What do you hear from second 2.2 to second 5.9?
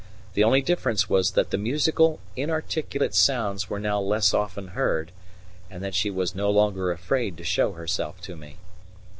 inarticulate sounds were now less often heard, and